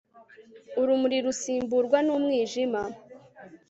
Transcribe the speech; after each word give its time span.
urumuri 0.81 1.17
rusimburwa 1.25 1.97
n'umwijima 2.05 2.81